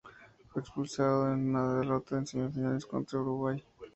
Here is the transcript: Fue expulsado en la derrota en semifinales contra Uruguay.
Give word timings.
Fue 0.49 0.63
expulsado 0.63 1.31
en 1.31 1.53
la 1.53 1.61
derrota 1.75 2.17
en 2.17 2.25
semifinales 2.25 2.87
contra 2.87 3.19
Uruguay. 3.19 3.63